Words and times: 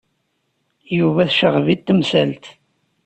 Yuba 0.97 1.23
tecɣeb-it 1.29 1.83
temsalt. 1.87 2.45